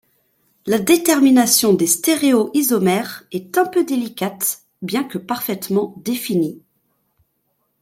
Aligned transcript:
La 0.65 0.79
détermination 0.79 1.73
des 1.75 1.85
stéréoisomères 1.85 3.23
est 3.31 3.55
un 3.59 3.67
peu 3.67 3.85
délicate 3.85 4.63
bien 4.81 5.03
que 5.03 5.19
parfaitement 5.19 5.93
définie. 5.97 6.59